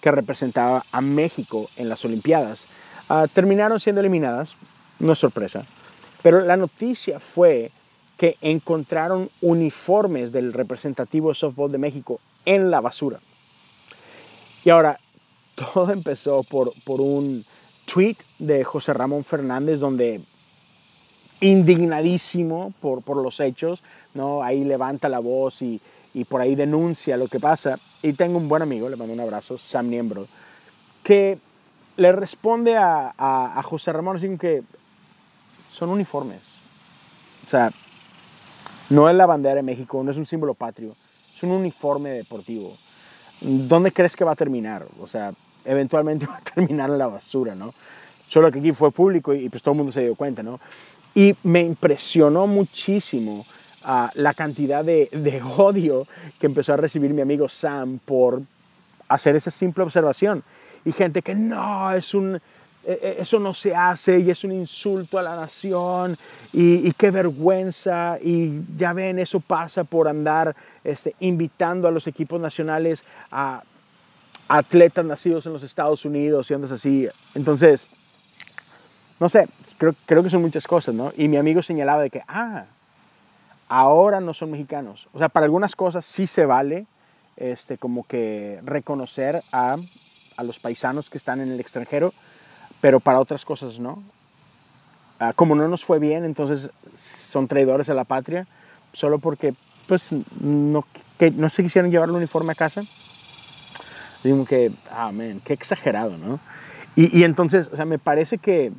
que 0.00 0.10
representaba 0.10 0.84
a 0.92 1.00
México 1.00 1.68
en 1.76 1.88
las 1.88 2.04
Olimpiadas. 2.04 2.64
Ah, 3.08 3.26
terminaron 3.32 3.80
siendo 3.80 4.00
eliminadas, 4.00 4.54
no 4.98 5.12
es 5.12 5.18
sorpresa, 5.18 5.64
pero 6.22 6.40
la 6.40 6.56
noticia 6.56 7.20
fue 7.20 7.70
que 8.16 8.36
encontraron 8.40 9.30
uniformes 9.40 10.32
del 10.32 10.52
representativo 10.52 11.28
de 11.28 11.36
softball 11.36 11.70
de 11.70 11.78
México 11.78 12.20
en 12.44 12.70
la 12.70 12.80
basura. 12.80 13.20
Y 14.64 14.70
ahora, 14.70 14.98
todo 15.54 15.92
empezó 15.92 16.42
por, 16.42 16.72
por 16.84 17.00
un 17.00 17.44
tweet 17.92 18.16
de 18.38 18.64
José 18.64 18.92
Ramón 18.92 19.24
Fernández 19.24 19.78
donde 19.78 20.20
indignadísimo 21.40 22.74
por, 22.80 23.02
por 23.02 23.16
los 23.16 23.38
hechos, 23.40 23.82
¿no? 24.14 24.42
ahí 24.42 24.64
levanta 24.64 25.08
la 25.08 25.20
voz 25.20 25.62
y, 25.62 25.80
y 26.18 26.24
por 26.24 26.40
ahí 26.40 26.56
denuncia 26.56 27.16
lo 27.16 27.28
que 27.28 27.38
pasa. 27.38 27.78
Y 28.02 28.12
tengo 28.12 28.38
un 28.38 28.48
buen 28.48 28.60
amigo, 28.60 28.88
le 28.88 28.96
mando 28.96 29.14
un 29.14 29.20
abrazo, 29.20 29.56
Sam 29.56 29.88
Niembro, 29.88 30.26
que 31.04 31.38
le 31.96 32.10
responde 32.10 32.76
a, 32.76 33.14
a, 33.16 33.62
José 33.62 33.92
Ramón 33.92 34.16
así 34.16 34.36
que 34.36 34.64
son 35.70 35.90
uniformes. 35.90 36.40
O 37.46 37.50
sea, 37.50 37.70
no 38.90 39.08
es 39.08 39.14
la 39.14 39.26
bandera 39.26 39.54
de 39.54 39.62
México, 39.62 40.02
no 40.02 40.10
es 40.10 40.16
un 40.16 40.26
símbolo 40.26 40.54
patrio, 40.54 40.96
es 41.36 41.42
un 41.44 41.52
uniforme 41.52 42.10
deportivo. 42.10 42.76
¿Dónde 43.40 43.92
crees 43.92 44.16
que 44.16 44.24
va 44.24 44.32
a 44.32 44.36
terminar? 44.36 44.86
O 45.00 45.06
sea, 45.06 45.32
eventualmente 45.64 46.26
va 46.26 46.38
a 46.38 46.40
terminar 46.40 46.90
en 46.90 46.98
la 46.98 47.06
basura, 47.06 47.54
¿no? 47.54 47.72
Solo 48.28 48.50
que 48.50 48.58
aquí 48.58 48.72
fue 48.72 48.90
público 48.90 49.32
y, 49.34 49.48
pues 49.48 49.62
todo 49.62 49.72
el 49.72 49.78
mundo 49.78 49.92
se 49.92 50.02
dio 50.02 50.16
cuenta, 50.16 50.42
¿no? 50.42 50.58
Y 51.14 51.36
me 51.44 51.60
impresionó 51.60 52.48
muchísimo 52.48 53.46
la 54.14 54.34
cantidad 54.34 54.84
de, 54.84 55.42
odio 55.56 56.06
que 56.38 56.46
empezó 56.46 56.74
a 56.74 56.76
recibir 56.76 57.12
mi 57.14 57.22
amigo 57.22 57.48
Sam 57.48 57.98
por 58.04 58.42
hacer 59.08 59.36
esa 59.36 59.50
simple 59.50 59.84
observación. 59.84 60.42
Y 60.84 60.92
gente 60.92 61.22
que 61.22 61.34
no, 61.34 61.92
es 61.92 62.14
un, 62.14 62.36
e, 62.84 62.92
e, 62.92 63.16
eso 63.20 63.38
no 63.38 63.54
se 63.54 63.74
hace 63.74 64.18
y 64.20 64.30
es 64.30 64.44
un 64.44 64.52
insulto 64.52 65.18
a 65.18 65.22
la 65.22 65.36
nación 65.36 66.16
y, 66.52 66.92
qué 66.92 67.10
vergüenza 67.10 68.18
y 68.22 68.60
ya 68.76 68.92
ven, 68.92 69.18
eso 69.18 69.40
pasa 69.40 69.84
por 69.84 70.06
andar 70.06 70.54
este, 70.84 71.14
invitando 71.20 71.88
a 71.88 71.90
los 71.90 72.06
equipos 72.06 72.40
nacionales 72.40 73.02
a 73.30 73.62
atletas 74.48 75.04
nacidos 75.04 75.46
en 75.46 75.52
los 75.52 75.62
Estados 75.62 76.04
Unidos 76.04 76.50
y 76.50 76.54
andas 76.54 76.72
así. 76.72 77.08
Entonces, 77.34 77.86
no 79.18 79.28
sé, 79.28 79.48
creo, 79.78 79.94
creo 80.06 80.22
que 80.22 80.30
son 80.30 80.42
muchas 80.42 80.66
cosas, 80.66 80.94
¿no? 80.94 81.12
Y 81.16 81.28
mi 81.28 81.36
amigo 81.36 81.62
señalaba 81.62 82.02
de 82.02 82.10
que, 82.10 82.22
ah, 82.28 82.64
ahora 83.68 84.20
no 84.20 84.34
son 84.34 84.50
mexicanos. 84.50 85.08
O 85.12 85.18
sea, 85.18 85.28
para 85.28 85.44
algunas 85.44 85.76
cosas 85.76 86.04
sí 86.04 86.26
se 86.26 86.46
vale 86.46 86.86
este, 87.36 87.78
como 87.78 88.04
que 88.04 88.60
reconocer 88.64 89.42
a, 89.52 89.76
a 90.36 90.42
los 90.42 90.58
paisanos 90.58 91.10
que 91.10 91.18
están 91.18 91.40
en 91.40 91.52
el 91.52 91.60
extranjero, 91.60 92.12
pero 92.80 93.00
para 93.00 93.20
otras 93.20 93.44
cosas 93.44 93.78
no. 93.78 94.02
Ah, 95.20 95.32
como 95.34 95.54
no 95.54 95.66
nos 95.68 95.84
fue 95.84 95.98
bien, 95.98 96.24
entonces 96.24 96.70
son 96.96 97.48
traidores 97.48 97.90
a 97.90 97.94
la 97.94 98.04
patria, 98.04 98.46
solo 98.92 99.18
porque 99.18 99.54
pues 99.86 100.10
no, 100.40 100.84
que 101.18 101.30
no 101.30 101.50
se 101.50 101.62
quisieron 101.62 101.90
llevar 101.90 102.08
el 102.08 102.16
uniforme 102.16 102.52
a 102.52 102.54
casa. 102.54 102.82
Digo 104.22 104.44
que, 104.44 104.70
ah, 104.90 105.10
qué 105.44 105.52
exagerado, 105.52 106.16
¿no? 106.18 106.40
Y, 106.96 107.16
y, 107.16 107.24
entonces, 107.24 107.70
o 107.72 107.76
sea, 107.76 107.84
me 107.84 107.98
parece 107.98 108.38
que, 108.38 108.72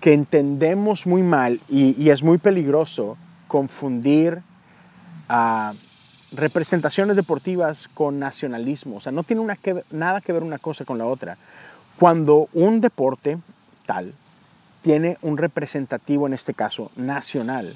que 0.00 0.12
entendemos 0.12 1.06
muy 1.06 1.22
mal 1.22 1.60
y, 1.68 2.00
y 2.00 2.10
es 2.10 2.22
muy 2.22 2.38
peligroso 2.38 3.16
confundir 3.56 4.42
a 5.30 5.72
representaciones 6.30 7.16
deportivas 7.16 7.88
con 7.94 8.18
nacionalismo. 8.18 8.96
O 8.96 9.00
sea, 9.00 9.12
no 9.12 9.22
tiene 9.22 9.46
nada 9.92 10.20
que 10.20 10.32
ver 10.34 10.42
una 10.42 10.58
cosa 10.58 10.84
con 10.84 10.98
la 10.98 11.06
otra. 11.06 11.38
Cuando 11.98 12.50
un 12.52 12.82
deporte 12.82 13.38
tal 13.86 14.12
tiene 14.82 15.16
un 15.22 15.38
representativo, 15.38 16.26
en 16.26 16.34
este 16.34 16.52
caso 16.52 16.90
nacional, 16.96 17.74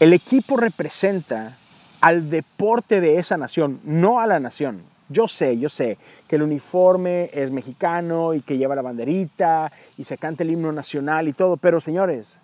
el 0.00 0.14
equipo 0.14 0.56
representa 0.56 1.54
al 2.00 2.30
deporte 2.30 3.02
de 3.02 3.18
esa 3.18 3.36
nación, 3.36 3.78
no 3.84 4.20
a 4.20 4.26
la 4.26 4.40
nación. 4.40 4.80
Yo 5.10 5.28
sé, 5.28 5.58
yo 5.58 5.68
sé 5.68 5.98
que 6.28 6.36
el 6.36 6.42
uniforme 6.42 7.28
es 7.34 7.50
mexicano 7.50 8.32
y 8.32 8.40
que 8.40 8.56
lleva 8.56 8.74
la 8.74 8.80
banderita 8.80 9.70
y 9.98 10.04
se 10.04 10.16
canta 10.16 10.44
el 10.44 10.50
himno 10.50 10.72
nacional 10.72 11.28
y 11.28 11.34
todo, 11.34 11.58
pero 11.58 11.78
señores, 11.82 12.38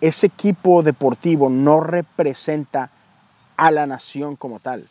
ese 0.00 0.26
equipo 0.26 0.82
deportivo 0.82 1.48
no 1.48 1.80
representa 1.80 2.90
a 3.56 3.70
la 3.70 3.86
nación 3.86 4.36
como 4.36 4.60
tal. 4.60 4.86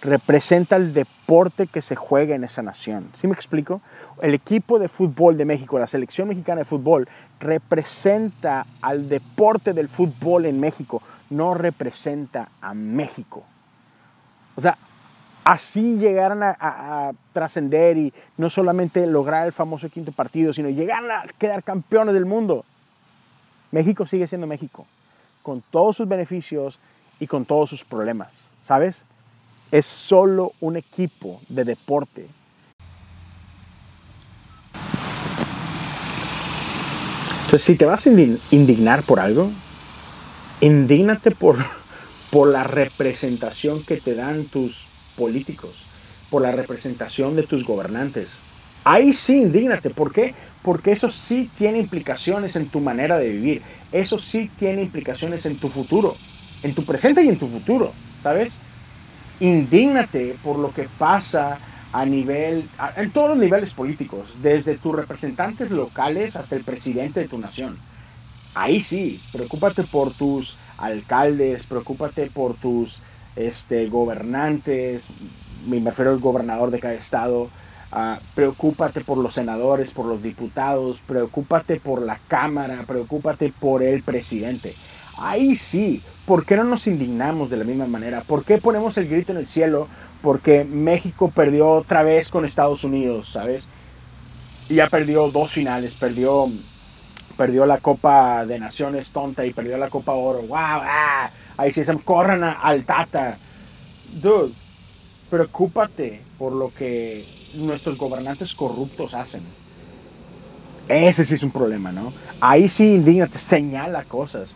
Representa 0.00 0.76
el 0.76 0.94
deporte 0.94 1.66
que 1.66 1.82
se 1.82 1.96
juega 1.96 2.34
en 2.34 2.44
esa 2.44 2.62
nación. 2.62 3.08
¿Sí 3.14 3.26
me 3.26 3.34
explico? 3.34 3.80
El 4.22 4.34
equipo 4.34 4.78
de 4.78 4.88
fútbol 4.88 5.36
de 5.36 5.44
México, 5.44 5.78
la 5.78 5.86
selección 5.86 6.28
mexicana 6.28 6.60
de 6.60 6.64
fútbol, 6.64 7.08
representa 7.40 8.66
al 8.80 9.08
deporte 9.08 9.72
del 9.72 9.88
fútbol 9.88 10.46
en 10.46 10.60
México, 10.60 11.02
no 11.30 11.54
representa 11.54 12.48
a 12.60 12.74
México. 12.74 13.44
O 14.56 14.60
sea, 14.60 14.76
así 15.44 15.96
llegaran 15.98 16.42
a, 16.42 16.56
a 16.60 17.12
trascender 17.32 17.96
y 17.96 18.12
no 18.36 18.50
solamente 18.50 19.06
lograr 19.06 19.46
el 19.46 19.52
famoso 19.52 19.88
quinto 19.88 20.12
partido, 20.12 20.52
sino 20.52 20.68
llegar 20.68 21.08
a 21.10 21.26
quedar 21.38 21.62
campeones 21.62 22.14
del 22.14 22.26
mundo. 22.26 22.64
México 23.70 24.06
sigue 24.06 24.26
siendo 24.26 24.46
México, 24.46 24.86
con 25.42 25.62
todos 25.70 25.96
sus 25.96 26.08
beneficios 26.08 26.78
y 27.20 27.26
con 27.26 27.44
todos 27.44 27.70
sus 27.70 27.84
problemas, 27.84 28.50
¿sabes? 28.62 29.04
Es 29.70 29.86
solo 29.86 30.52
un 30.60 30.76
equipo 30.76 31.40
de 31.48 31.64
deporte. 31.64 32.26
Entonces, 37.44 37.62
si 37.62 37.76
te 37.76 37.86
vas 37.86 38.06
a 38.06 38.10
indignar 38.10 39.02
por 39.02 39.20
algo, 39.20 39.50
indígnate 40.60 41.30
por, 41.30 41.56
por 42.30 42.48
la 42.48 42.64
representación 42.64 43.82
que 43.82 43.96
te 43.96 44.14
dan 44.14 44.44
tus 44.44 44.86
políticos, 45.16 45.86
por 46.30 46.42
la 46.42 46.52
representación 46.52 47.36
de 47.36 47.42
tus 47.42 47.66
gobernantes, 47.66 48.40
Ahí 48.88 49.12
sí, 49.12 49.36
indígnate. 49.36 49.90
¿Por 49.90 50.14
qué? 50.14 50.34
Porque 50.62 50.92
eso 50.92 51.12
sí 51.12 51.50
tiene 51.58 51.78
implicaciones 51.78 52.56
en 52.56 52.68
tu 52.68 52.80
manera 52.80 53.18
de 53.18 53.28
vivir. 53.28 53.60
Eso 53.92 54.18
sí 54.18 54.50
tiene 54.58 54.80
implicaciones 54.80 55.44
en 55.44 55.58
tu 55.58 55.68
futuro, 55.68 56.16
en 56.62 56.74
tu 56.74 56.82
presente 56.86 57.22
y 57.22 57.28
en 57.28 57.38
tu 57.38 57.48
futuro, 57.48 57.92
¿sabes? 58.22 58.60
Indígnate 59.40 60.38
por 60.42 60.58
lo 60.58 60.72
que 60.72 60.88
pasa 60.96 61.58
a 61.92 62.06
nivel, 62.06 62.64
en 62.96 63.10
todos 63.10 63.28
los 63.28 63.38
niveles 63.38 63.74
políticos, 63.74 64.26
desde 64.40 64.78
tus 64.78 64.94
representantes 64.94 65.70
locales 65.70 66.34
hasta 66.36 66.56
el 66.56 66.64
presidente 66.64 67.20
de 67.20 67.28
tu 67.28 67.36
nación. 67.36 67.76
Ahí 68.54 68.82
sí, 68.82 69.20
preocúpate 69.32 69.82
por 69.82 70.14
tus 70.14 70.56
alcaldes, 70.78 71.66
preocúpate 71.66 72.30
por 72.30 72.54
tus 72.54 73.02
este, 73.36 73.86
gobernantes, 73.88 75.08
me 75.66 75.78
refiero 75.78 76.12
al 76.12 76.20
gobernador 76.20 76.70
de 76.70 76.80
cada 76.80 76.94
estado, 76.94 77.50
uh, 77.92 78.16
preocúpate 78.34 79.00
por 79.00 79.18
los 79.18 79.34
senadores, 79.34 79.92
por 79.92 80.06
los 80.06 80.22
diputados, 80.22 81.02
preocúpate 81.06 81.80
por 81.80 82.02
la 82.02 82.18
Cámara, 82.28 82.84
preocúpate 82.86 83.52
por 83.58 83.82
el 83.82 84.02
presidente. 84.02 84.74
Ahí 85.18 85.56
sí, 85.56 86.02
¿por 86.26 86.44
qué 86.44 86.56
no 86.56 86.64
nos 86.64 86.86
indignamos 86.86 87.50
de 87.50 87.56
la 87.56 87.64
misma 87.64 87.86
manera? 87.86 88.20
¿Por 88.20 88.44
qué 88.44 88.58
ponemos 88.58 88.96
el 88.98 89.08
grito 89.08 89.32
en 89.32 89.38
el 89.38 89.48
cielo? 89.48 89.88
Porque 90.22 90.64
México 90.64 91.30
perdió 91.30 91.70
otra 91.70 92.02
vez 92.02 92.30
con 92.30 92.44
Estados 92.44 92.84
Unidos, 92.84 93.30
¿sabes? 93.30 93.68
Y 94.68 94.76
ya 94.76 94.88
perdió 94.88 95.28
dos 95.30 95.50
finales, 95.50 95.96
perdió, 95.96 96.46
perdió 97.36 97.66
la 97.66 97.78
Copa 97.78 98.44
de 98.46 98.58
Naciones 98.58 99.10
tonta 99.10 99.44
y 99.44 99.52
perdió 99.52 99.76
la 99.78 99.88
Copa 99.88 100.12
Oro. 100.12 100.42
¡Wow! 100.42 100.58
Ah, 100.58 101.30
ahí 101.56 101.72
sí 101.72 101.84
se 101.84 101.96
corran 101.98 102.44
al 102.44 102.84
Tata. 102.84 103.38
Dude, 104.20 104.52
preocúpate 105.30 106.22
por 106.38 106.52
lo 106.52 106.72
que 106.72 107.24
nuestros 107.56 107.98
gobernantes 107.98 108.54
corruptos 108.54 109.14
hacen. 109.14 109.42
Ese 110.88 111.24
sí 111.24 111.34
es 111.34 111.42
un 111.42 111.50
problema, 111.50 111.92
¿no? 111.92 112.12
Ahí 112.40 112.68
sí 112.68 112.94
indignate, 112.94 113.38
señala 113.38 114.04
cosas. 114.04 114.50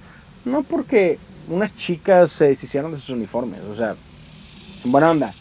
No 0.44 0.62
porque 0.62 1.18
unas 1.48 1.76
chicas 1.76 2.32
se 2.32 2.46
deshicieron 2.46 2.92
de 2.92 2.98
sus 2.98 3.10
uniformes, 3.10 3.60
o 3.70 3.76
sea, 3.76 3.94
en 4.84 4.92
buena 4.92 5.10
onda, 5.10 5.32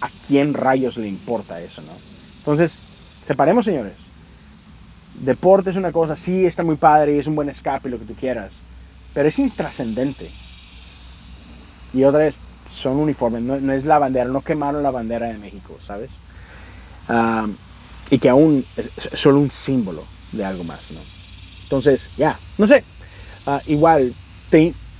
¿a 0.00 0.08
quién 0.28 0.54
rayos 0.54 0.96
le 0.96 1.08
importa 1.08 1.60
eso, 1.60 1.82
no? 1.82 1.92
Entonces, 2.38 2.78
separemos, 3.24 3.64
señores. 3.64 3.94
Deporte 5.20 5.70
es 5.70 5.76
una 5.76 5.92
cosa, 5.92 6.14
sí, 6.14 6.44
está 6.44 6.62
muy 6.62 6.76
padre 6.76 7.16
y 7.16 7.18
es 7.18 7.26
un 7.26 7.34
buen 7.34 7.48
escape, 7.48 7.88
lo 7.88 7.98
que 7.98 8.04
tú 8.04 8.14
quieras, 8.14 8.52
pero 9.14 9.28
es 9.28 9.38
intrascendente. 9.38 10.28
Y 11.94 12.04
otra 12.04 12.20
vez, 12.20 12.36
son 12.70 12.98
uniformes, 12.98 13.42
no, 13.42 13.58
no, 13.58 13.72
es 13.72 13.84
la 13.84 13.98
bandera, 13.98 14.26
no 14.26 14.42
quemaron 14.42 14.82
la 14.82 14.90
bandera 14.90 15.28
de 15.28 15.38
México, 15.38 15.78
¿sabes? 15.82 16.18
Y 18.10 18.18
que 18.18 18.28
aún 18.28 18.64
es 18.76 18.90
solo 19.14 19.40
un 19.40 19.50
símbolo 19.50 20.04
de 20.32 20.44
algo 20.44 20.64
más, 20.64 20.90
¿no? 20.90 21.00
Entonces, 21.64 22.10
ya, 22.16 22.38
no 22.58 22.66
sé, 22.66 22.84
ah, 23.46 23.60
igual, 23.66 24.14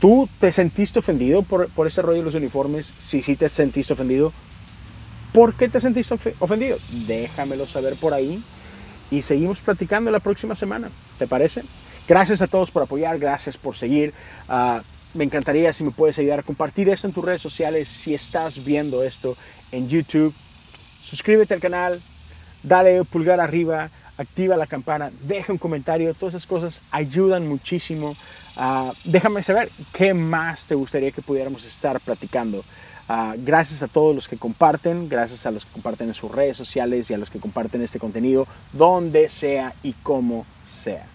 ¿tú 0.00 0.28
te 0.40 0.50
sentiste 0.52 0.98
ofendido 0.98 1.42
por, 1.42 1.68
por 1.68 1.86
ese 1.86 2.02
rollo 2.02 2.18
de 2.18 2.24
los 2.24 2.34
uniformes? 2.34 2.92
Si 3.00 3.22
sí 3.22 3.36
te 3.36 3.48
sentiste 3.48 3.92
ofendido, 3.92 4.32
¿por 5.32 5.54
qué 5.54 5.68
te 5.68 5.80
sentiste 5.80 6.14
ofendido? 6.40 6.76
Déjamelo 7.06 7.66
saber 7.66 7.94
por 7.94 8.14
ahí 8.14 8.42
y 9.10 9.22
seguimos 9.22 9.60
platicando 9.60 10.10
la 10.10 10.20
próxima 10.20 10.56
semana, 10.56 10.90
¿te 11.18 11.26
parece? 11.26 11.62
Gracias 12.08 12.42
a 12.42 12.46
todos 12.46 12.70
por 12.70 12.82
apoyar, 12.82 13.18
gracias 13.18 13.56
por 13.56 13.76
seguir. 13.76 14.12
Uh, 14.48 14.80
me 15.14 15.24
encantaría 15.24 15.72
si 15.72 15.82
me 15.82 15.90
puedes 15.90 16.18
ayudar 16.18 16.40
a 16.40 16.42
compartir 16.42 16.88
esto 16.88 17.06
en 17.06 17.12
tus 17.12 17.24
redes 17.24 17.40
sociales. 17.40 17.88
Si 17.88 18.14
estás 18.14 18.64
viendo 18.64 19.02
esto 19.02 19.36
en 19.72 19.88
YouTube, 19.88 20.32
suscríbete 21.06 21.54
al 21.54 21.60
canal, 21.60 22.00
dale 22.62 23.04
pulgar 23.04 23.40
arriba, 23.40 23.90
activa 24.18 24.56
la 24.56 24.66
campana, 24.66 25.10
deja 25.22 25.52
un 25.52 25.58
comentario. 25.58 26.12
Todas 26.14 26.34
esas 26.34 26.46
cosas 26.46 26.82
ayudan 26.90 27.46
muchísimo. 27.46 28.16
Déjame 29.04 29.42
saber 29.42 29.70
qué 29.92 30.14
más 30.14 30.66
te 30.66 30.74
gustaría 30.74 31.12
que 31.12 31.22
pudiéramos 31.22 31.64
estar 31.64 32.00
platicando. 32.00 32.64
Uh, 33.08 33.34
gracias 33.36 33.82
a 33.82 33.86
todos 33.86 34.16
los 34.16 34.26
que 34.26 34.36
comparten, 34.36 35.08
gracias 35.08 35.46
a 35.46 35.52
los 35.52 35.64
que 35.64 35.70
comparten 35.70 36.08
en 36.08 36.14
sus 36.14 36.28
redes 36.32 36.56
sociales 36.56 37.08
y 37.08 37.14
a 37.14 37.18
los 37.18 37.30
que 37.30 37.38
comparten 37.38 37.80
este 37.82 38.00
contenido 38.00 38.48
donde 38.72 39.30
sea 39.30 39.72
y 39.84 39.92
como 39.92 40.44
sea. 40.68 41.06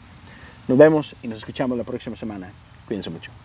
Nos 0.70 0.78
vemos 0.78 1.18
y 1.22 1.28
nos 1.28 1.40
escuchamos 1.40 1.78
la 1.78 1.84
próxima 1.84 2.16
semana. 2.16 2.50
Cuídense 2.88 3.10
mucho. 3.10 3.41